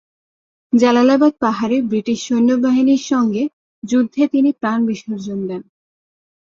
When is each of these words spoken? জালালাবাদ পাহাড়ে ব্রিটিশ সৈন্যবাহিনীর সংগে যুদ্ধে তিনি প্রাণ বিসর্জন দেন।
জালালাবাদ 0.73 1.33
পাহাড়ে 1.39 1.77
ব্রিটিশ 1.81 2.19
সৈন্যবাহিনীর 2.27 3.01
সংগে 3.03 3.43
যুদ্ধে 3.83 4.23
তিনি 4.27 4.49
প্রাণ 4.59 4.79
বিসর্জন 4.87 5.39
দেন। 5.47 5.61